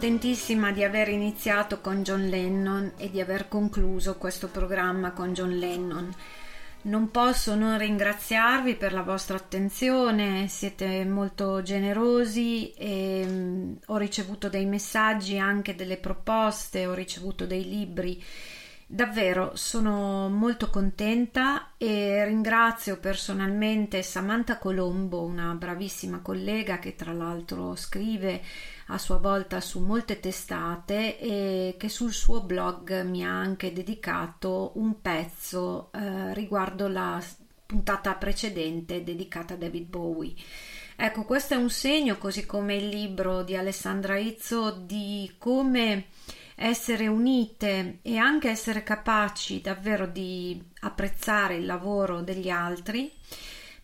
[0.00, 5.50] Contentissima di aver iniziato con John Lennon e di aver concluso questo programma con John
[5.50, 6.10] Lennon.
[6.82, 14.48] Non posso non ringraziarvi per la vostra attenzione, siete molto generosi e um, ho ricevuto
[14.48, 18.24] dei messaggi, anche delle proposte, ho ricevuto dei libri.
[18.86, 27.76] Davvero sono molto contenta e ringrazio personalmente Samantha Colombo, una bravissima collega che tra l'altro
[27.76, 28.40] scrive
[28.90, 34.72] a sua volta su molte testate e che sul suo blog mi ha anche dedicato
[34.74, 37.22] un pezzo eh, riguardo la
[37.66, 40.34] puntata precedente dedicata a David Bowie.
[40.96, 46.08] Ecco, questo è un segno, così come il libro di Alessandra Izzo, di come
[46.56, 53.10] essere unite e anche essere capaci davvero di apprezzare il lavoro degli altri,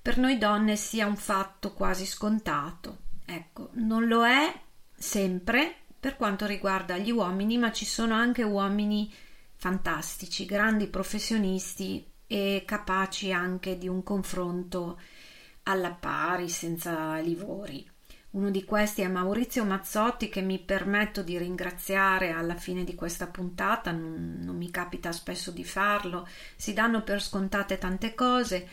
[0.03, 2.99] per noi donne sia un fatto quasi scontato.
[3.25, 4.65] Ecco, non lo è
[4.97, 9.13] sempre per quanto riguarda gli uomini, ma ci sono anche uomini
[9.57, 14.99] fantastici, grandi professionisti e capaci anche di un confronto
[15.65, 17.96] alla pari, senza livori.
[18.37, 23.29] Uno di questi è Maurizio Mazzotti che mi permetto di ringraziare alla fine di questa
[23.29, 28.69] puntata, non, non, mi capita spesso di farlo, si danno per scontate tante cose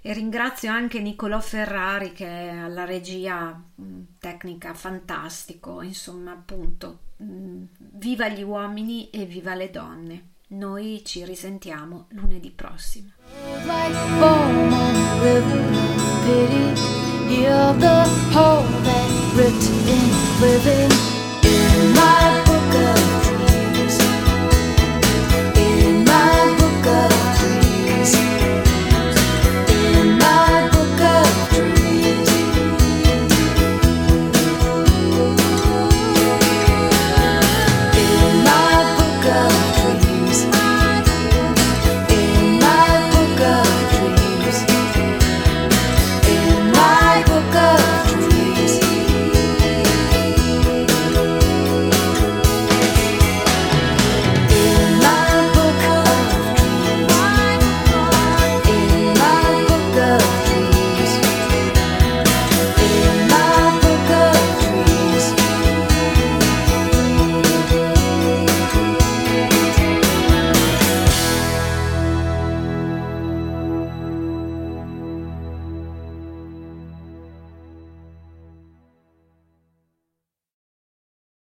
[0.00, 8.28] e ringrazio anche Nicolò Ferrari che alla regia mm, tecnica fantastico, insomma appunto, mm, viva
[8.28, 10.28] gli uomini e viva le donne.
[10.48, 13.12] Noi ci risentiamo lunedì prossimo.
[17.26, 20.10] You're the whole that ripped in
[20.40, 20.92] living
[21.42, 23.03] in my book